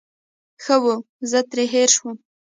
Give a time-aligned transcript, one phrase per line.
[0.63, 0.95] ښه وو،
[1.29, 2.17] زه ترې هېر شوم.